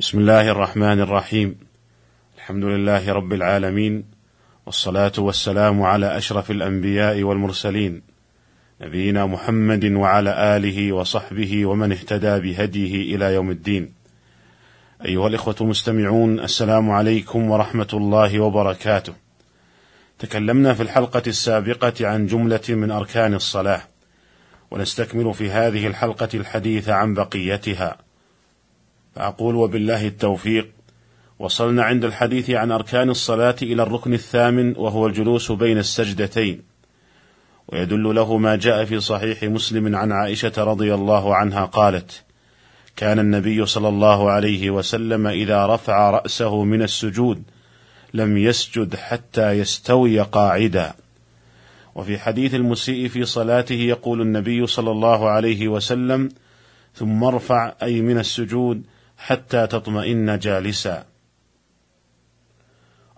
[0.00, 1.58] بسم الله الرحمن الرحيم
[2.36, 4.04] الحمد لله رب العالمين
[4.66, 8.02] والصلاه والسلام على اشرف الانبياء والمرسلين
[8.80, 13.92] نبينا محمد وعلى اله وصحبه ومن اهتدى بهديه إلى يوم الدين
[15.04, 19.12] ايها الاخوه المستمعون السلام عليكم ورحمه الله وبركاته
[20.18, 23.82] تكلمنا في الحلقة السابقه عن جمله من اركان الصلاه
[24.70, 28.07] ونستكمل في هذه الحلقة الحديث عن بقيتها
[29.14, 30.68] فأقول وبالله التوفيق
[31.38, 36.62] وصلنا عند الحديث عن أركان الصلاة إلى الركن الثامن وهو الجلوس بين السجدتين
[37.68, 42.24] ويدل له ما جاء في صحيح مسلم عن عائشة رضي الله عنها قالت:
[42.96, 47.42] كان النبي صلى الله عليه وسلم إذا رفع رأسه من السجود
[48.14, 50.94] لم يسجد حتى يستوي قاعدا.
[51.94, 56.28] وفي حديث المسيء في صلاته يقول النبي صلى الله عليه وسلم:
[56.94, 58.82] ثم ارفع أي من السجود
[59.18, 61.04] حتى تطمئن جالسا.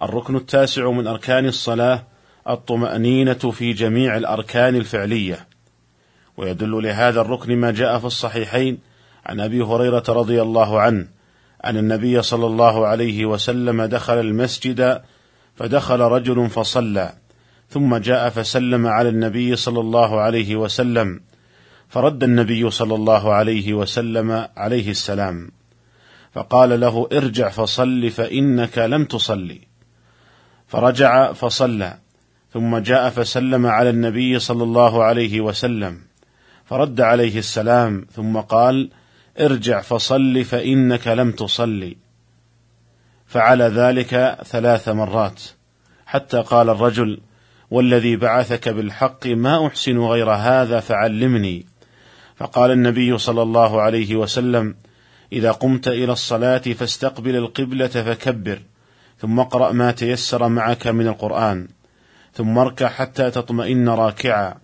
[0.03, 2.07] الركن التاسع من أركان الصلاة
[2.49, 5.47] الطمأنينة في جميع الأركان الفعلية.
[6.37, 8.79] ويدل لهذا الركن ما جاء في الصحيحين
[9.27, 11.07] عن أبي هريرة رضي الله عنه
[11.65, 15.03] أن النبي صلى الله عليه وسلم دخل المسجد
[15.57, 17.13] فدخل رجل فصلى
[17.69, 21.21] ثم جاء فسلم على النبي صلى الله عليه وسلم
[21.89, 25.51] فرد النبي صلى الله عليه وسلم عليه السلام.
[26.33, 29.61] فقال له ارجع فصل فإنك لم تصلي.
[30.67, 31.99] فرجع فصلى
[32.53, 35.99] ثم جاء فسلم على النبي صلى الله عليه وسلم
[36.65, 38.91] فرد عليه السلام ثم قال
[39.41, 41.97] ارجع فصل فإنك لم تصلي.
[43.27, 45.43] فعل ذلك ثلاث مرات
[46.07, 47.21] حتى قال الرجل
[47.71, 51.67] والذي بعثك بالحق ما أحسن غير هذا فعلمني.
[52.37, 54.75] فقال النبي صلى الله عليه وسلم
[55.33, 58.59] إذا قمت إلى الصلاة فاستقبل القبلة فكبر
[59.19, 61.69] ثم اقرأ ما تيسر معك من القرآن
[62.35, 64.55] ثم اركع حتى تطمئن راكعا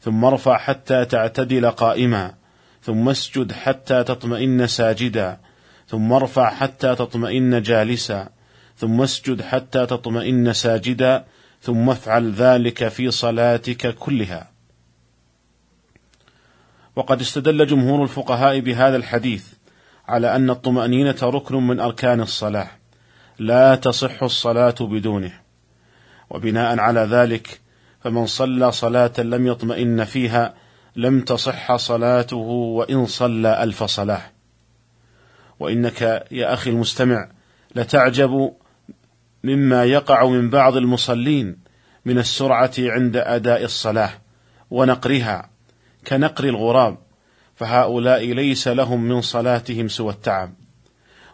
[0.00, 2.34] ثم ارفع حتى تعتدل قائما
[2.82, 5.40] ثم اسجد حتى تطمئن ساجدا
[5.88, 8.28] ثم ارفع حتى تطمئن جالسا
[8.76, 11.24] ثم اسجد حتى تطمئن ساجدا
[11.62, 14.50] ثم افعل ذلك في صلاتك كلها.
[16.96, 19.44] وقد استدل جمهور الفقهاء بهذا الحديث
[20.08, 22.68] على أن الطمأنينة ركن من أركان الصلاة.
[23.38, 25.32] لا تصح الصلاة بدونه.
[26.30, 27.60] وبناء على ذلك
[28.00, 30.54] فمن صلى صلاة لم يطمئن فيها
[30.96, 34.22] لم تصح صلاته وإن صلى ألف صلاة.
[35.60, 37.28] وإنك يا أخي المستمع
[37.74, 38.52] لتعجب
[39.44, 41.58] مما يقع من بعض المصلين
[42.04, 44.10] من السرعة عند أداء الصلاة
[44.70, 45.50] ونقرها
[46.06, 46.98] كنقر الغراب.
[47.60, 50.54] فهؤلاء ليس لهم من صلاتهم سوى التعب.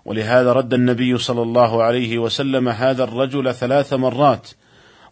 [0.05, 4.51] ولهذا رد النبي صلى الله عليه وسلم هذا الرجل ثلاث مرات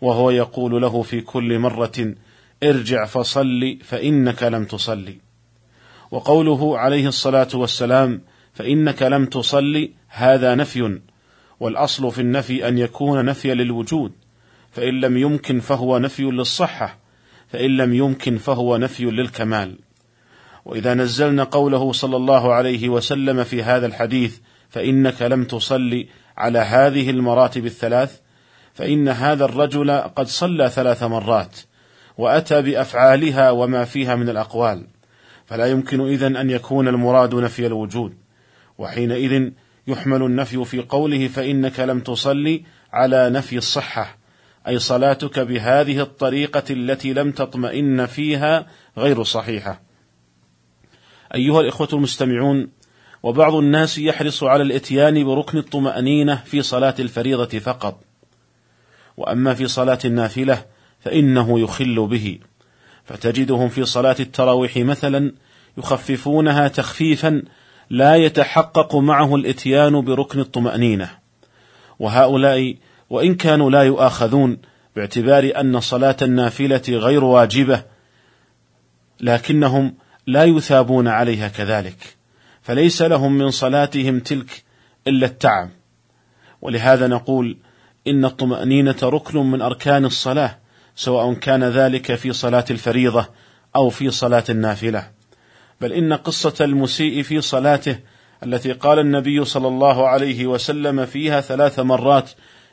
[0.01, 2.15] وهو يقول له في كل مرة
[2.63, 5.17] ارجع فصل فإنك لم تصلي
[6.11, 8.21] وقوله عليه الصلاة والسلام
[8.55, 11.01] فإنك لم تصلي هذا نفي
[11.61, 14.13] والأصل في النفي أن يكون نفيا للوجود
[14.71, 16.99] فإن لم يمكن فهو نفي للصحة
[17.49, 19.84] فإن لم يمكن فهو نفي للكمال.
[20.65, 24.39] وإذا نزلنا قوله صلى الله عليه وسلم في هذا الحديث
[24.71, 28.21] فإنك لم تصلي على هذه المراتب الثلاث
[28.75, 31.57] فإن هذا الرجل قد صلى ثلاث مرات
[32.19, 34.87] وأتى بأفعالها وما فيها من الأقوال.
[35.47, 38.15] فلا يمكن إذن أن يكون المراد نفي الوجود.
[38.79, 39.51] وحينئذ
[39.87, 44.17] يحمل النفي في قوله فإنك لم تصلي على نفي الصحة
[44.69, 48.67] أي صلاتك بهذه الطريقة التي لم تطمئن فيها
[48.99, 49.81] غير صحيحة.
[51.35, 52.69] أيها الإخوة المستمعون
[53.23, 58.01] وبعض الناس يحرص على الإتيان بركن الطمأنينة في صلاة الفريضة فقط.
[59.17, 60.65] وأما في صلاة النافلة
[61.01, 62.39] فإنه يخل به.
[63.05, 65.33] فتجدهم في صلاة التراويح مثلا
[65.79, 67.43] يخففونها تخفيفا
[67.91, 71.11] لا يتحقق معه الإتيان بركن الطمأنينة.
[71.99, 72.77] وهؤلاء
[73.11, 74.59] وإن كانوا لا يؤاخذون
[74.97, 77.83] باعتبار أن صلاة النافلة غير واجبة
[79.21, 79.95] لكنهم
[80.27, 82.17] لا يثابون عليها كذلك
[82.63, 84.65] فليس لهم من صلاتهم تلك
[85.07, 85.71] إلا التعب.
[86.63, 87.57] ولهذا نقول
[88.07, 90.59] إن الطمأنينة ركن من أركان الصلاة
[90.97, 93.29] سواء كان ذلك في صلاة الفريضة
[93.77, 95.11] أو في صلاة النافلة.
[95.81, 97.99] بل إن قصة المسيء في صلاته
[98.43, 102.31] التي قال النبي صلى الله عليه وسلم فيها ثلاث مرات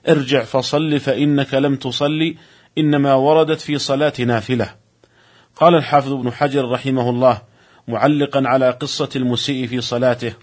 [0.09, 2.35] ارجع فصل فإنك لم تصلي
[2.77, 4.80] إنما وردت في صلاة نافلة.
[5.61, 7.41] قال الحافظ ابن حجر رحمه الله
[7.87, 10.33] معلقا على قصة المسيء في صلاته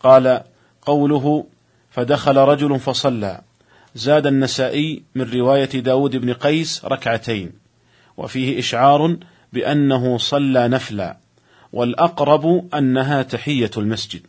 [0.00, 0.42] قال
[0.82, 1.46] قوله
[1.90, 3.40] فدخل رجل فصلى
[3.94, 7.52] زاد النسائي من رواية داود بن قيس ركعتين
[8.16, 9.16] وفيه إشعار
[9.52, 11.16] بأنه صلى نفلا
[11.72, 14.26] والأقرب أنها تحية المسجد.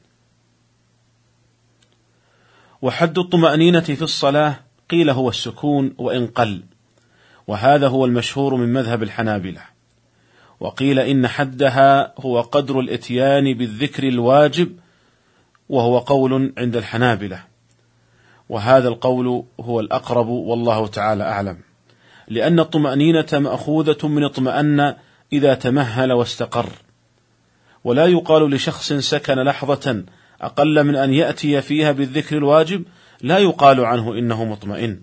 [2.81, 4.59] وحد الطمأنينة في الصلاة
[4.89, 6.63] قيل هو السكون وإن قل
[7.47, 9.76] وهذا هو المشهور من مذهب الحنابلة.
[10.59, 14.77] وقيل إن حدها هو قدر الإتيان بالذكر الواجب
[15.69, 17.43] وهو قول عند الحنابلة.
[18.49, 21.57] وهذا القول هو الأقرب والله تعالى أعلم.
[22.27, 24.95] لأن الطمأنينة مأخوذة من اطمأن
[25.33, 26.69] إذا تمهل واستقر.
[27.83, 30.03] ولا يقال لشخص سكن لحظة
[30.41, 32.83] أقل من أن يأتي فيها بالذكر الواجب
[33.21, 35.01] لا يقال عنه إنه مطمئن.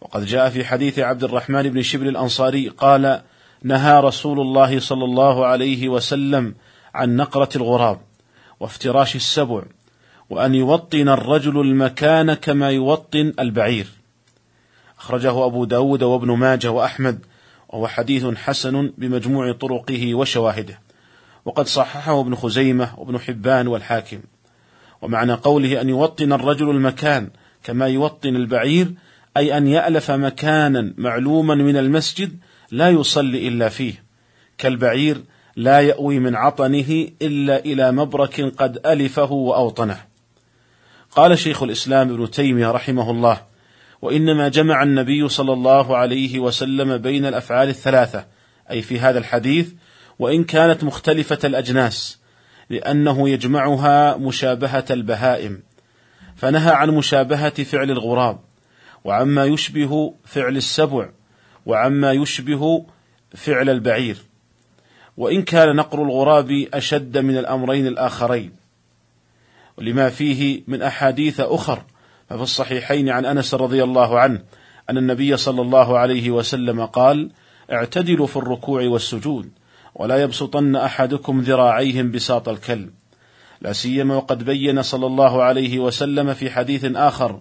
[0.00, 3.22] وقد جاء في حديث عبد الرحمن بن شبل الأنصاري قال
[3.62, 6.54] نهى رسول الله صلى الله عليه وسلم
[6.94, 8.00] عن نقرة الغراب
[8.60, 9.62] وافتراش السبع
[10.30, 13.86] وأن يوطن الرجل المكان كما يوطن البعير.
[14.98, 17.18] أخرجه أبو داود وابن ماجه وأحمد
[17.68, 20.80] وهو حديث حسن بمجموع طرقه وشواهده.
[21.44, 24.20] وقد صححه ابن خزيمة وابن حبان والحاكم.
[25.02, 27.30] ومعنى قوله أن يوطن الرجل المكان
[27.64, 28.94] كما يوطن البعير
[29.36, 32.38] أي أن يألف مكانا معلوما من المسجد
[32.70, 34.04] لا يصلي إلا فيه.
[34.58, 35.22] كالبعير
[35.56, 40.04] لا يأوي من عطنه إلا إلى مبرك قد ألفه وأوطنه.
[41.10, 43.42] قال شيخ الإسلام ابن تيمية رحمه الله
[44.02, 48.26] وإنما جمع النبي صلى الله عليه وسلم بين الأفعال الثلاثة
[48.70, 49.72] أي في هذا الحديث
[50.18, 52.18] وإن كانت مختلفة الأجناس
[52.70, 55.62] لأنه يجمعها مشابهة البهائم.
[56.36, 58.38] فنهى عن مشابهة فعل الغراب
[59.04, 61.08] وعما يشبه فعل السبع
[61.66, 62.86] وعما يشبه
[63.34, 64.18] فعل البعير.
[65.16, 68.52] وإن كان نقر الغراب أشد من الأمرين الآخرين.
[69.78, 71.82] لما فيه من أحاديث أخر
[72.28, 74.42] ففي الصحيحين عن أنس رضي الله عنه
[74.90, 77.30] أن النبي صلى الله عليه وسلم قال
[77.72, 79.50] اعتدلوا في الركوع والسجود
[79.94, 82.90] ولا يبسطن أحدكم ذراعيهم بساط الكلب.
[83.60, 87.40] لا سيما وقد بين صلى الله عليه وسلم في حديث آخر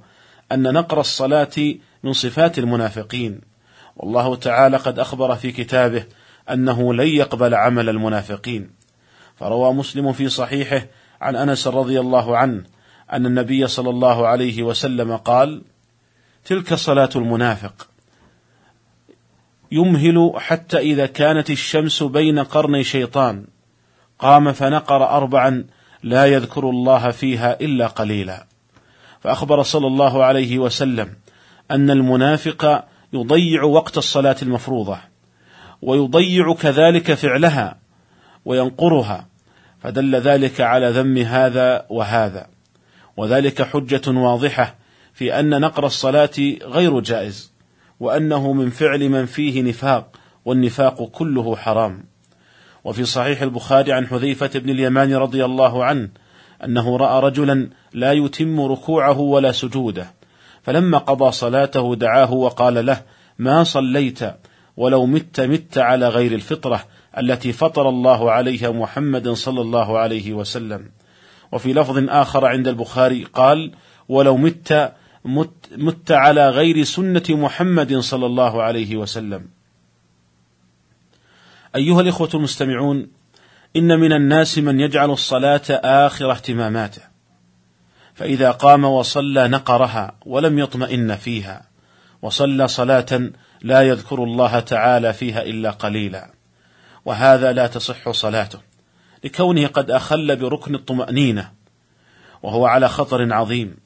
[0.52, 3.42] أن نقر الصلاة من صفات المنافقين.
[3.96, 6.04] والله تعالى قد أخبر في كتابه
[6.50, 8.70] أنه لن يقبل عمل المنافقين.
[9.36, 10.86] فروى مسلم في صحيحه
[11.22, 12.64] عن أنس رضي الله عنه
[13.14, 15.62] أن النبي صلى الله عليه وسلم قال
[16.46, 17.88] تلك صلاة المنافق.
[19.72, 23.46] يمهل حتى إذا كانت الشمس بين قرني شيطان.
[24.20, 25.66] قام فنقر أربعا
[26.04, 28.48] لا يذكر الله فيها إلا قليلا.
[29.22, 31.14] فأخبر صلى الله عليه وسلم
[31.72, 32.84] أن المنافق
[33.16, 34.98] يضيع وقت الصلاة المفروضة
[35.82, 37.78] ويضيع كذلك فعلها
[38.46, 39.28] وينقرها
[39.80, 42.48] فدل ذلك على ذم هذا وهذا
[43.18, 44.76] وذلك حجة واضحة
[45.14, 47.54] في أن نقر الصلاة غير جائز
[48.00, 52.04] وأنه من فعل من فيه نفاق والنفاق كله حرام.
[52.84, 56.10] وفي صحيح البخاري عن حذيفة بن اليمان رضي الله عنه
[56.64, 60.14] أنه رأى رجلا لا يتم ركوعه ولا سجوده
[60.66, 63.02] فلما قضى صلاته دعاه وقال له
[63.40, 64.20] ما صليت
[64.78, 66.84] ولو مت مت على غير الفطرة
[67.18, 70.90] التي فطر الله عليها محمد صلى الله عليه وسلم.
[71.52, 73.72] وفي لفظ آخر عند البخاري قال
[74.10, 74.94] ولو مت
[75.26, 79.48] مت, مت على غير سنة محمد صلى الله عليه وسلم.
[81.76, 83.08] أيها الإخوة المستمعون
[83.76, 87.15] إن من الناس من يجعل الصلاة آخر اهتماماته.
[88.16, 91.62] فإذا قام وصلى نقرها ولم يطمئن فيها
[92.22, 93.32] وصلى صلاة
[93.62, 96.30] لا يذكر الله تعالى فيها إلا قليلا.
[97.06, 98.60] وهذا لا تصح صلاته
[99.24, 101.52] لكونه قد أخل بركن الطمأنينة
[102.44, 103.78] وهو على خطر عظيم.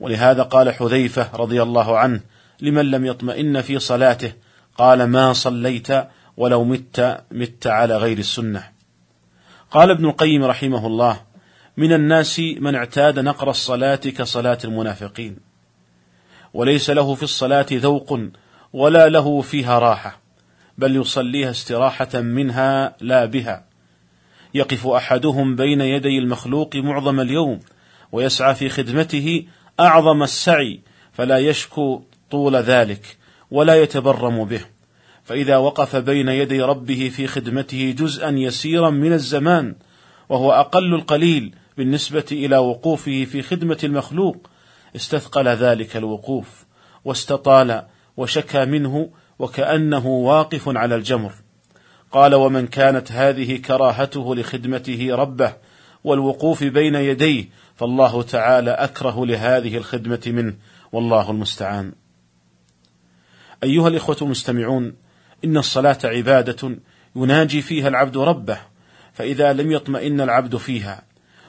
[0.00, 2.20] ولهذا قال حذيفة رضي الله عنه
[2.60, 4.32] لمن لم يطمئن في صلاته؟
[4.78, 5.88] قال ما صليت
[6.36, 8.64] ولو مت مت على غير السنة.
[9.70, 11.20] قال ابن القيم رحمه الله
[11.76, 15.36] من الناس من اعتاد نقر الصلاة كصلاة المنافقين.
[16.54, 18.20] وليس له في الصلاة ذوق
[18.72, 20.20] ولا له فيها راحة
[20.78, 23.64] بل يصليها استراحة منها لا بها.
[24.54, 27.60] يقف أحدهم بين يدي المخلوق معظم اليوم
[28.12, 29.46] ويسعى في خدمته
[29.80, 30.80] أعظم السعي
[31.12, 33.16] فلا يشكو طول ذلك
[33.50, 34.60] ولا يتبرم به.
[35.24, 39.74] فإذا وقف بين يدي ربه في خدمته جزءا يسيرا من الزمان
[40.28, 44.50] وهو أقل القليل بالنسبة إلى وقوفه في خدمة المخلوق
[44.96, 46.64] استثقل ذلك الوقوف
[47.04, 51.32] واستطال وشكى منه وكأنه واقف على الجمر.
[52.12, 55.52] قال ومن كانت هذه كراهته لخدمته ربه
[56.04, 57.44] والوقوف بين يديه
[57.76, 60.54] فالله تعالى أكره لهذه الخدمة منه
[60.92, 61.92] والله المستعان.
[63.62, 64.94] أيها الإخوة المستمعون
[65.44, 66.76] إن الصلاة عبادة
[67.16, 68.58] يناجي فيها العبد ربه
[69.12, 71.02] فإذا لم يطمئن العبد فيها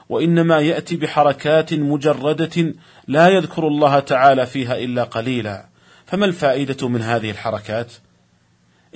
[0.08, 2.74] وإنما يأتي بحركات مجردة
[3.08, 5.68] لا يذكر الله تعالى فيها إلا قليلا.
[6.06, 7.92] فما الفائدة من هذه الحركات؟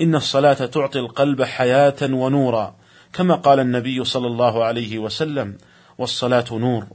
[0.01, 2.77] إن الصلاة تعطي القلب حياة ونورا
[3.13, 5.59] كما قال النبي صلى الله عليه وسلم
[5.99, 6.87] والصلاة نور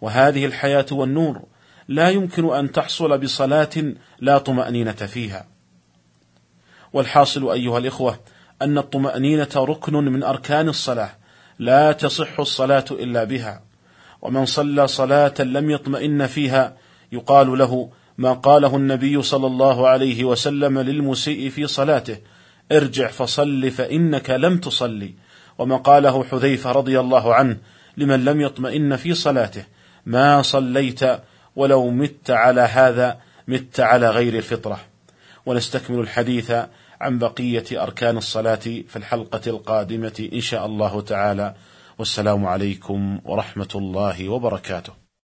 [0.00, 1.42] وهذه الحياة والنور
[1.88, 5.46] لا يمكن أن تحصل بصلاة لا طمأنينة فيها.
[6.92, 8.20] والحاصل أيها الإخوة
[8.62, 11.10] أن الطمأنينة ركن من أركان الصلاة
[11.58, 13.62] لا تصح الصلاة إلا بها.
[14.22, 16.76] ومن صلى صلاة لم يطمئن فيها
[17.12, 22.16] يقال له ما قاله النبي صلى الله عليه وسلم للمسيء في صلاته
[22.72, 25.14] ارجع فصل فإنك لم تصلي.
[25.58, 27.56] وما قاله حذيفة رضي الله عنه
[27.96, 29.64] لمن لم يطمئن في صلاته
[30.06, 31.00] ما صليت
[31.56, 34.80] ولو مت على هذا مت على غير الفطرة.
[35.46, 36.52] ونستكمل الحديث
[37.00, 41.54] عن بقية أركان الصلاة في الحلقة القادمة إن شاء الله تعالى.
[41.98, 44.97] والسلام عليكم ورحمة الله وبركاته.